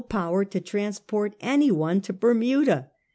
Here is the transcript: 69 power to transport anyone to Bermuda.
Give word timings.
69 0.01 0.09
power 0.23 0.43
to 0.45 0.59
transport 0.59 1.35
anyone 1.41 2.01
to 2.01 2.11
Bermuda. 2.11 2.89